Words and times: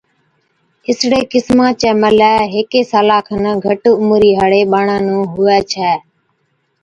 اِسڙِي 0.89 1.21
قِسما 1.31 1.67
چَي 1.79 1.89
ملَي 2.01 2.33
هيڪي 2.53 2.81
سالا 2.91 3.17
کن 3.27 3.43
گھٽ 3.65 3.83
عمرِي 4.01 4.31
هاڙِي 4.39 4.61
ٻاڙا 4.71 4.97
نُون 5.05 5.23
هُوَي 5.33 5.57
ڇَي 5.71 5.91